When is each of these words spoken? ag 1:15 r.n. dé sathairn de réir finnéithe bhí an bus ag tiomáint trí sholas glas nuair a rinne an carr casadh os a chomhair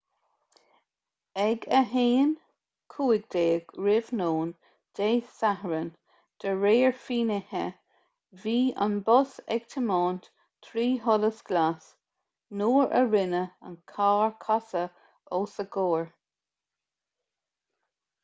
ag 1.41 1.65
1:15 1.79 3.43
r.n. 3.89 4.53
dé 4.99 5.09
sathairn 5.41 5.91
de 6.45 6.55
réir 6.63 6.95
finnéithe 7.03 7.61
bhí 8.45 8.55
an 8.87 8.97
bus 9.11 9.37
ag 9.57 9.69
tiomáint 9.75 10.31
trí 10.69 10.87
sholas 11.05 11.45
glas 11.53 11.91
nuair 12.63 12.91
a 13.03 13.05
rinne 13.13 13.43
an 13.69 13.79
carr 13.95 14.35
casadh 14.49 15.39
os 15.43 15.55
a 15.67 15.71
chomhair 15.79 16.11